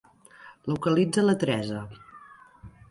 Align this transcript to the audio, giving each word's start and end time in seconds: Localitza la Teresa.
Localitza 0.71 1.27
la 1.27 1.37
Teresa. 1.45 1.87